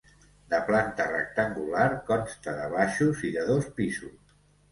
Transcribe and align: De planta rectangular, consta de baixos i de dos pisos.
De 0.53 0.59
planta 0.69 1.03
rectangular, 1.09 1.85
consta 2.09 2.55
de 2.61 2.71
baixos 2.77 3.23
i 3.29 3.31
de 3.39 3.47
dos 3.53 3.67
pisos. 3.81 4.19